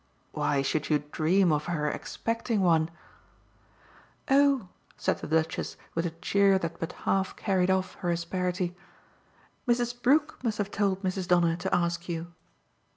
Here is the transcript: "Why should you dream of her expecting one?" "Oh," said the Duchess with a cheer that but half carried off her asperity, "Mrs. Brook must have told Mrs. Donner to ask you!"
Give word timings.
"Why 0.31 0.63
should 0.63 0.89
you 0.89 1.03
dream 1.11 1.51
of 1.51 1.65
her 1.65 1.87
expecting 1.87 2.61
one?" 2.61 2.89
"Oh," 4.31 4.69
said 4.97 5.19
the 5.19 5.27
Duchess 5.27 5.77
with 5.93 6.07
a 6.07 6.09
cheer 6.09 6.57
that 6.57 6.79
but 6.79 6.93
half 7.05 7.35
carried 7.35 7.69
off 7.69 7.93
her 8.01 8.09
asperity, 8.09 8.75
"Mrs. 9.67 10.01
Brook 10.01 10.39
must 10.43 10.57
have 10.57 10.71
told 10.71 11.03
Mrs. 11.03 11.27
Donner 11.27 11.55
to 11.57 11.75
ask 11.75 12.09
you!" 12.09 12.33